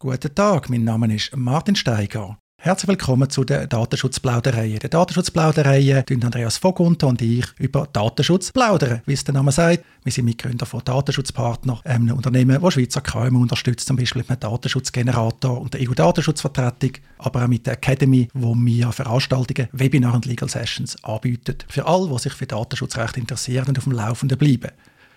[0.00, 2.38] Guten Tag, mein Name ist Martin Steiger.
[2.62, 4.78] Herzlich willkommen zu der Datenschutzplauderei.
[4.80, 9.02] Der Datenschutzplauderei tun Andreas Vogunter und ich über Datenschutz plaudern.
[9.06, 13.42] Wie es der Name sagt, wir sind Mitgründer von Datenschutzpartner, einem Unternehmen, das Schweizer KMU
[13.42, 18.54] unterstützt, zum Beispiel mit dem Datenschutzgenerator und der EU-Datenschutzvertretung, aber auch mit der Academy, wo
[18.54, 21.58] wir Veranstaltungen, Webinare und Legal Sessions anbieten.
[21.68, 24.70] Für alle, die sich für Datenschutzrecht interessieren und auf dem Laufenden bleiben.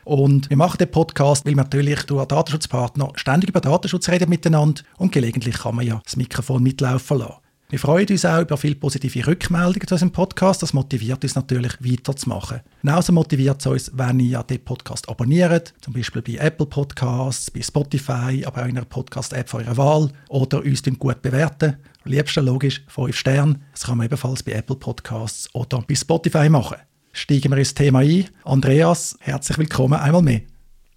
[0.04, 4.82] Und wir machen den Podcast, weil wir natürlich durch Datenschutzpartner ständig über Datenschutz reden miteinander
[4.98, 7.36] und gelegentlich kann man ja das Mikrofon mitlaufen lassen.
[7.72, 10.62] Wir freuen uns auch über viele positive Rückmeldungen zu unserem Podcast.
[10.62, 12.60] Das motiviert uns natürlich weiterzumachen.
[12.82, 17.62] Genauso motiviert es uns, wenn ihr den Podcast abonniert, zum Beispiel bei Apple Podcasts, bei
[17.62, 21.78] Spotify, aber auch in einer Podcast-App eurer Wahl oder uns gut bewerten.
[22.04, 23.62] Am liebsten logisch 5 Sterne.
[23.72, 26.76] Das kann man ebenfalls bei Apple Podcasts oder bei Spotify machen
[27.14, 28.26] steigen wir ins Thema ein.
[28.44, 30.42] Andreas, herzlich willkommen einmal mehr.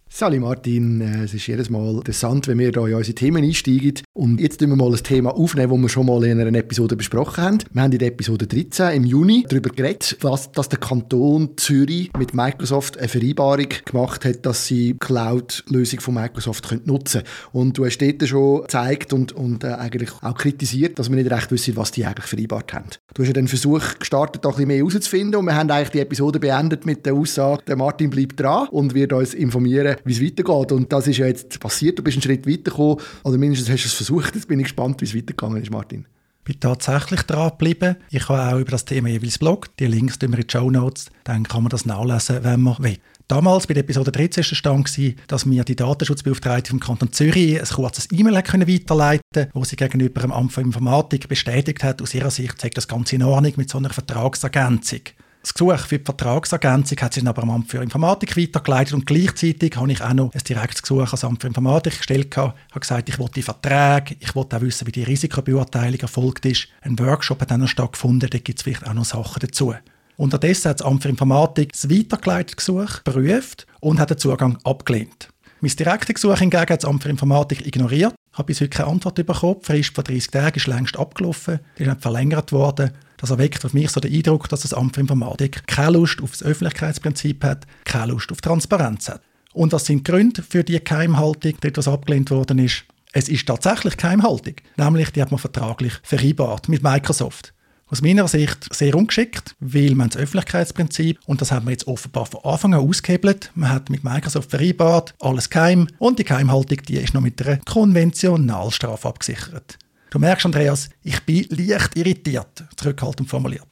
[0.08, 4.03] Sali Martin, äh, es ist jedes Mal interessant, wenn wir hier in unsere Themen einsteigen.
[4.16, 6.94] Und jetzt tun wir mal ein Thema aufnehmen, das wir schon mal in einer Episode
[6.94, 7.58] besprochen haben.
[7.72, 12.12] Wir haben in der Episode 13 im Juni darüber geredet, dass, dass der Kanton Zürich
[12.16, 17.64] mit Microsoft eine Vereinbarung gemacht hat, dass sie Cloud-Lösung von Microsoft können nutzen können.
[17.64, 21.32] Und du hast dort schon gezeigt und, und äh, eigentlich auch kritisiert, dass wir nicht
[21.32, 22.90] recht wissen, was die eigentlich vereinbart haben.
[23.14, 25.90] Du hast ja den Versuch gestartet, da ein bisschen mehr herauszufinden und wir haben eigentlich
[25.90, 30.12] die Episode beendet mit der Aussage, der Martin bleibt dran und wird uns informieren, wie
[30.12, 30.70] es weitergeht.
[30.70, 31.98] Und das ist ja jetzt passiert.
[31.98, 34.03] Du bist einen Schritt weitergekommen oder mindestens hast du es versucht.
[34.08, 36.06] Jetzt bin ich gespannt, wie es weitergegangen ist, Martin.
[36.40, 37.96] Ich bin tatsächlich dran geblieben.
[38.10, 39.74] Ich habe auch über das Thema jeweils Blog.
[39.78, 41.10] Die Links tun wir in die Show Notes.
[41.24, 42.98] Dann kann man das nachlesen, wenn man will.
[43.28, 47.66] Damals bei der Episode 13 war stand, dass mir die Datenschutzbeauftragte vom Kanton Zürich ein
[47.66, 52.30] kurzes E-Mail weiterleiten konnte, wo sie gegenüber dem Amt für Informatik bestätigt hat, aus ihrer
[52.30, 55.00] Sicht sei das Ganze in Ordnung mit so einer Vertragsergänzung.
[55.44, 59.76] Das Gesuch für die Vertragsergänzung hat sich aber am Amt für Informatik weitergeleitet und gleichzeitig
[59.76, 62.28] habe ich auch noch ein direktes Gesuch ans Amt für Informatik gestellt.
[62.30, 66.46] Ich habe gesagt, ich wollte die Verträge, ich wollte auch wissen, wie die Risikobeurteilung erfolgt
[66.46, 66.68] ist.
[66.80, 69.74] Ein Workshop hat dann noch stattgefunden, da gibt es vielleicht auch noch Sachen dazu.
[70.16, 75.28] Unterdessen hat das Amt für Informatik das weitergeleitete Gesuch geprüft und hat den Zugang abgelehnt.
[75.60, 78.14] Mein direktes Gesuch hingegen hat das Amt für Informatik ignoriert.
[78.34, 79.56] Habe bis heute keine Antwort bekommen.
[79.60, 81.60] Die Frist von 30 Tagen ist längst abgelaufen.
[81.76, 82.90] Ist nicht verlängert worden.
[83.16, 86.32] Das erweckt auf mich so den Eindruck, dass das Amt für Informatik keine Lust auf
[86.32, 89.22] das Öffentlichkeitsprinzip hat, keine Lust auf Transparenz hat.
[89.52, 92.84] Und das sind die Gründe für die Geheimhaltung, die etwas abgelehnt worden ist.
[93.12, 94.56] Es ist tatsächlich Geheimhaltung.
[94.76, 97.53] Nämlich, die hat man vertraglich vereinbart mit Microsoft.
[97.86, 102.26] Aus meiner Sicht sehr ungeschickt, weil man das Öffentlichkeitsprinzip, und das hat man jetzt offenbar
[102.26, 106.96] von Anfang an ausgehebelt, man hat mit Microsoft vereinbart, alles geheim, und die Geheimhaltung, die
[106.96, 109.78] ist noch mit einer Konventionalstrafe abgesichert.
[110.10, 113.66] Du merkst, Andreas, ich bin leicht irritiert, zurückhaltend formuliert.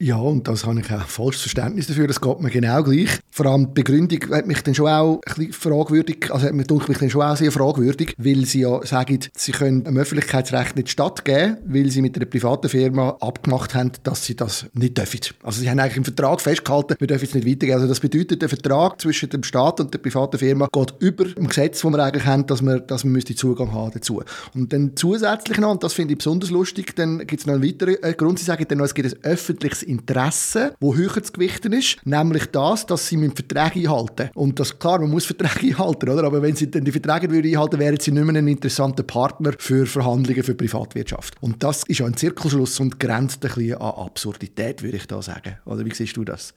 [0.00, 2.06] Ja, und das habe ich auch volles Verständnis dafür.
[2.06, 3.18] Das geht mir genau gleich.
[3.32, 6.68] Vor allem die Begründung hat mich dann schon auch ein bisschen fragwürdig, also hat mich,
[6.88, 10.90] mich dann schon auch sehr fragwürdig, weil sie ja sagen, sie können dem Öffentlichkeitsrecht nicht
[10.90, 15.20] stattgeben, weil sie mit einer privaten Firma abgemacht haben, dass sie das nicht dürfen.
[15.42, 17.74] Also sie haben eigentlich im Vertrag festgehalten, wir dürfen es nicht weitergeben.
[17.74, 21.48] Also das bedeutet, der Vertrag zwischen dem Staat und der privaten Firma geht über dem
[21.48, 24.22] Gesetz, das wir eigentlich haben, dass man, dass müsste Zugang haben dazu.
[24.54, 27.64] Und dann zusätzlich noch, und das finde ich besonders lustig, dann gibt es noch einen
[27.64, 31.32] weiteren äh, Grund, sie sagen dann noch, es gibt ein öffentliches Interesse, wo höher zu
[31.32, 34.30] gewichten ist, nämlich das, dass sie mit Verträge einhalten.
[34.34, 36.24] Und das klar, man muss Verträge einhalten, oder?
[36.24, 39.52] Aber wenn sie dann die Verträge würden einhalten, wären sie nicht mehr ein interessanter Partner
[39.58, 41.34] für Verhandlungen für Privatwirtschaft.
[41.40, 45.56] Und das ist ein Zirkelschluss und grenzt ein bisschen an Absurdität, würde ich da sagen.
[45.64, 46.54] Oder wie siehst du das?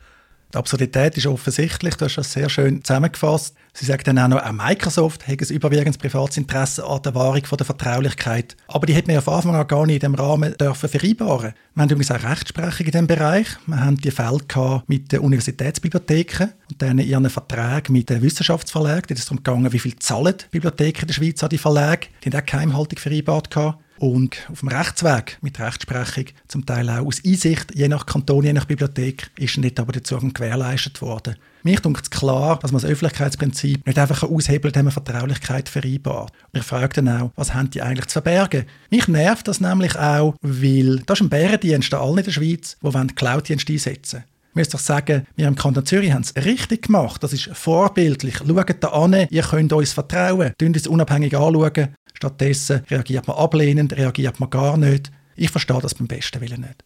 [0.53, 3.55] Die Absurdität ist offensichtlich, du hast das sehr schön zusammengefasst.
[3.73, 7.45] Sie sagt dann auch noch, auch Microsoft hätte ein überwiegendes privates Interesse an der Wahrung
[7.45, 8.57] von der Vertraulichkeit.
[8.67, 11.53] Aber die hätten wir ja von Anfang an gar nicht in diesem Rahmen dürfen vereinbaren.
[11.73, 13.47] Wir haben übrigens auch Rechtsprechung in diesem Bereich.
[13.65, 19.03] Wir haben die Fälle mit den Universitätsbibliotheken und dann ihren Verträgen mit den Wissenschaftsverlagen.
[19.07, 22.07] Da ist es darum gegangen, wie viel zahlen die Bibliotheken der Schweiz an die Verlage.
[22.25, 23.51] Die haben auch Geheimhaltung vereinbart.
[23.51, 28.43] Gehabt und auf dem Rechtsweg mit Rechtsprechung, zum Teil auch aus Einsicht, je nach Kanton,
[28.43, 31.35] je nach Bibliothek, ist nicht aber Zugang gewährleistet worden.
[31.61, 36.33] Mir denkt es klar, dass man das Öffentlichkeitsprinzip nicht einfach aushebelt, wenn man Vertraulichkeit vereinbart.
[36.51, 38.65] Ich frage dann auch, was haben die eigentlich zu verbergen?
[38.89, 42.77] Mich nervt das nämlich auch, weil das ist ein Bärendienst an allen in der Schweiz,
[42.81, 44.23] die Cloud-Dienst einsetzen
[44.53, 47.23] muss doch sagen, wir im Kanton Zürich haben es richtig gemacht.
[47.23, 48.37] Das ist vorbildlich.
[48.37, 50.53] Schaut da an, ihr könnt uns vertrauen.
[50.59, 51.95] Könnt uns unabhängig anschauen.
[52.21, 55.11] Stattdessen reagiert man ablehnend, reagiert man gar nicht.
[55.35, 56.83] Ich verstehe das beim besten Willen nicht.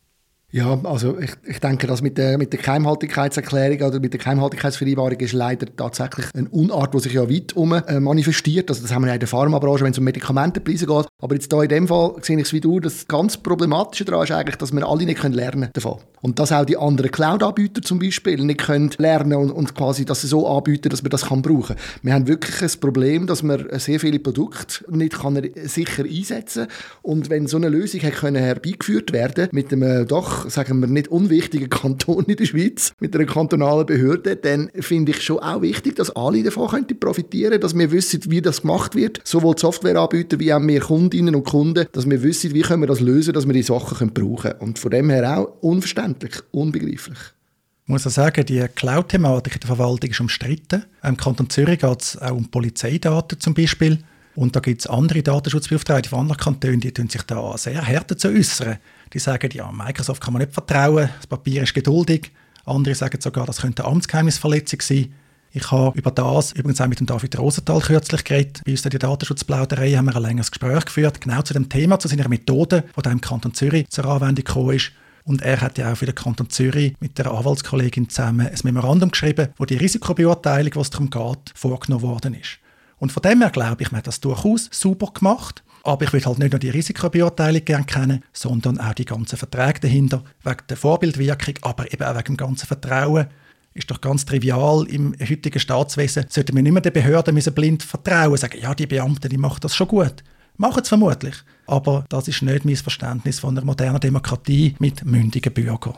[0.56, 5.20] Ja, also ich, ich denke, dass mit der, mit der Geheimhaltigkeitserklärung oder mit der Geheimhaltigkeitsvereinbarung
[5.20, 8.70] ist leider tatsächlich eine Unart, die sich ja weit um äh, manifestiert.
[8.70, 11.08] Also das haben wir ja in der Pharmabranche, wenn es um Medikamentenpreise geht.
[11.22, 14.24] Aber jetzt hier in dem Fall sehe ich es wie du, das ganz Problematische daran
[14.24, 16.00] ist eigentlich, dass wir alle nicht können lernen davon.
[16.22, 20.22] Und dass auch die anderen Cloud-Anbieter zum Beispiel nicht können lernen und, und quasi das
[20.22, 21.76] so anbieten, dass man das kann brauchen.
[22.02, 27.02] Wir haben wirklich ein Problem, dass man sehr viele Produkte nicht kann sicher einsetzen kann.
[27.02, 32.26] Und wenn so eine Lösung herbeigeführt werden mit einem doch sagen wir, nicht unwichtigen Kanton
[32.26, 36.44] in der Schweiz mit einer kantonalen Behörde, dann finde ich schon auch wichtig, dass alle
[36.44, 40.62] davon könnten profitieren dass wir wissen, wie das gemacht wird, sowohl die Softwareanbieter wie auch
[40.62, 43.64] wir Kundinnen und Kunden, dass wir wissen, wie können wir das lösen, dass wir die
[43.64, 44.60] Sachen können brauchen können.
[44.60, 47.18] Und von dem her auch unverständlich, unbegreiflich.
[47.84, 50.86] Ich muss auch sagen, die Cloud-Thematik in der Verwaltung ist umstritten.
[51.04, 54.00] Im Kanton Zürich geht es auch um Polizeidaten zum Beispiel.
[54.36, 58.28] Und da gibt es andere Datenschutzbeauftragte von anderen Kantonen, die sich da sehr härter zu
[58.28, 58.78] äußern.
[59.14, 62.32] Die sagen, ja, Microsoft kann man nicht vertrauen, das Papier ist geduldig.
[62.66, 65.14] Andere sagen sogar, das könnte eine Amtsgeheimnisverletzung sein.
[65.52, 68.62] Ich habe über das übrigens auch mit dem David Rosenthal kürzlich geredet.
[68.66, 71.98] Bei uns in der Datenschutzplauderei haben wir ein längeres Gespräch geführt, genau zu dem Thema,
[71.98, 74.92] zu seiner Methode, die im Kanton Zürich zur Anwendung gekommen ist.
[75.24, 79.12] Und er hat ja auch für den Kanton Zürich mit der Anwaltskollegin zusammen ein Memorandum
[79.12, 82.60] geschrieben, wo die Risikobeurteilung, was darum geht, vorgenommen worden ist.
[82.98, 85.64] Und von dem her glaube ich, man hat das durchaus super gemacht.
[85.84, 89.82] Aber ich will halt nicht nur die Risikobeurteilung gerne kennen, sondern auch die ganzen Verträge
[89.82, 93.28] dahinter, wegen der Vorbildwirkung, aber eben auch wegen dem ganzen Vertrauen.
[93.76, 98.38] Ist doch ganz trivial, im heutigen Staatswesen sollten wir nicht mehr den Behörden blind vertrauen,
[98.38, 100.24] sagen, ja, die Beamten, die machen das schon gut.
[100.58, 101.36] Machen es vermutlich.
[101.68, 105.98] Aber das ist nicht mein Verständnis von einer modernen Demokratie mit mündigen Bürgern.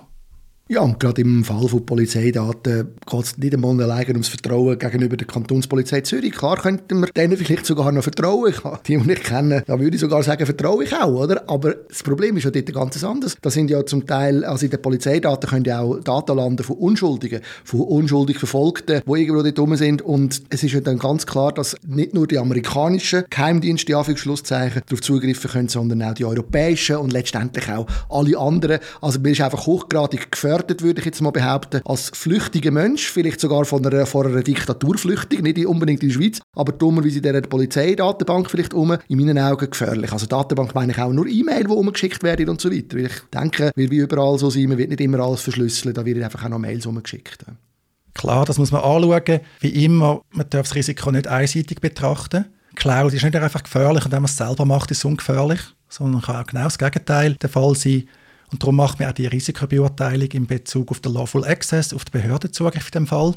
[0.70, 5.16] Ja, und gerade im Fall von Polizeidaten geht es nicht einmal alleine ums Vertrauen gegenüber
[5.16, 6.34] der Kantonspolizei Zürich.
[6.34, 8.54] Klar könnten wir denen vielleicht sogar noch vertrauen.
[8.86, 11.50] Die, die ich kenne, da würde ich sogar sagen, vertraue ich auch, oder?
[11.50, 13.38] Aber das Problem ist ja dort ganz anders.
[13.42, 16.76] Da sind ja zum Teil, also in den Polizeidaten können ja auch Daten landen von
[16.76, 20.02] Unschuldigen, von unschuldig Verfolgten, die irgendwo dort rum sind.
[20.02, 25.02] Und es ist ja dann ganz klar, dass nicht nur die amerikanischen Geheimdienste, Anführungsschlusszeichen, darauf
[25.02, 28.80] zugreifen können, sondern auch die europäischen und letztendlich auch alle anderen.
[29.00, 33.10] Also man ist einfach hochgradig gefährdet gefährdet, würde ich jetzt mal behaupten, als flüchtiger Mensch,
[33.12, 37.18] vielleicht sogar von einer, von einer Diktatur flüchtig, nicht unbedingt in der Schweiz, aber dummerweise
[37.18, 40.12] in dieser Polizeidatenbank vielleicht um, in meinen Augen gefährlich.
[40.12, 42.98] Also Datenbank meine ich auch nur E-Mail, die umgeschickt werden und so weiter.
[42.98, 46.06] Weil ich denke, wir wie überall so sein, man wird nicht immer alles verschlüsseln, da
[46.06, 47.46] werden einfach auch noch Mails umgeschickt.
[48.14, 49.42] Klar, das muss man anschauen.
[49.60, 52.46] Wie immer, man darf das Risiko nicht einseitig betrachten.
[52.76, 55.60] Cloud ist nicht einfach gefährlich und wenn man es selber macht, ist es ungefährlich,
[55.90, 58.08] sondern kann auch genau das Gegenteil der Fall sein.
[58.52, 62.22] Und darum macht man auch die Risikobeurteilung in Bezug auf den Lawful Access, auf den
[62.22, 63.36] Behördenzugriff in dem Fall.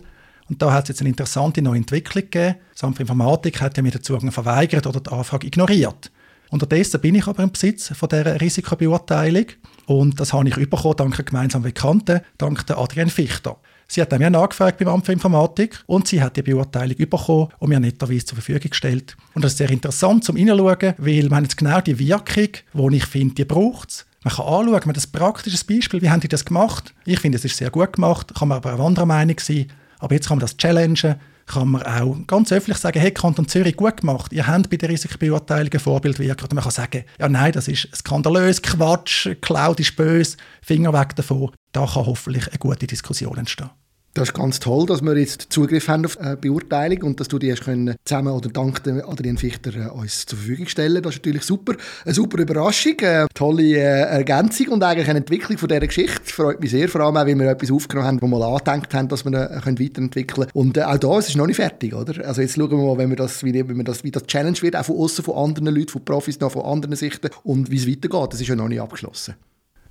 [0.49, 2.57] Und da hat es jetzt eine interessante neue Entwicklung gegeben.
[2.73, 6.11] Das Amt für Informatik hat ja mir den Zugang verweigert oder die Anfrage ignoriert.
[6.51, 9.47] Unterdessen bin ich aber im Besitz von dieser Risikobeurteilung
[9.87, 13.57] und das habe ich bekommen dank einer gemeinsamen Bekannten, dank der Adrienne Fichter.
[13.87, 17.69] Sie hat mir nachgefragt beim Amt für Informatik und sie hat die Beurteilung bekommen und
[17.69, 19.17] mir netterweise zur Verfügung gestellt.
[19.35, 23.07] Und das ist sehr interessant zum Hineinschauen, weil man jetzt genau die Wirkung, die ich
[23.07, 24.07] finde, die braucht es.
[24.23, 26.95] Man kann anschauen, man hat ein praktisches Beispiel, wie haben die das gemacht?
[27.07, 29.73] Ich finde, es ist sehr gut gemacht, kann man aber auch anderer Meinung sein.
[29.99, 33.77] Aber jetzt kann man das challengen, kann man auch ganz öffentlich sagen, hey, Kanton Zürich,
[33.77, 36.45] gut gemacht, ihr habt bei der Risikobeurteilung ein Vorbildwirkung.
[36.45, 41.17] Oder man kann sagen, ja nein, das ist skandalös, Quatsch, Cloud ist böse, Finger weg
[41.17, 41.53] davon.
[41.73, 43.71] Da kann hoffentlich eine gute Diskussion entstehen.
[44.13, 47.39] Das ist ganz toll, dass wir jetzt Zugriff haben auf eine Beurteilung und dass du
[47.39, 47.63] die hast
[48.05, 51.01] zusammen oder dank Adrian Fichter äh, uns zur Verfügung stellen.
[51.01, 51.75] Das ist natürlich super,
[52.05, 56.23] eine super Überraschung, eine tolle äh, Ergänzung und eigentlich eine Entwicklung von dieser Geschichte.
[56.25, 58.93] Freut mich sehr, vor allem auch, weil wir etwas aufgenommen haben, wo wir mal angedenkt
[58.95, 60.51] haben, dass wir äh, können weiterentwickeln können.
[60.55, 62.27] Und auch da, es ist noch nicht fertig, oder?
[62.27, 64.61] Also jetzt schauen wir mal, wenn wir das, wie, wenn wir das, wie das Challenge
[64.61, 67.77] wird, auch von außen, von anderen Leuten, von Profis, noch von anderen Sichten und wie
[67.77, 68.33] es weitergeht.
[68.33, 69.37] Das ist ja noch nicht abgeschlossen.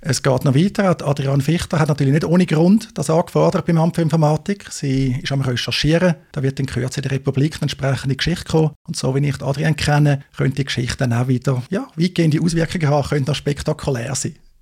[0.01, 0.95] Es geht noch weiter.
[1.05, 4.71] Adrian Fichter hat natürlich nicht ohne Grund das angefordert beim Amt für Informatik.
[4.71, 6.15] Sie ist am Recherchieren.
[6.31, 8.71] Da wird in Kürze der Republik eine entsprechende Geschichte kommen.
[8.87, 12.87] Und so wie ich Adrian kenne, könnte die Geschichte dann auch wieder ja, weitgehende Auswirkungen
[12.87, 14.35] haben, könnte auch spektakulär sein.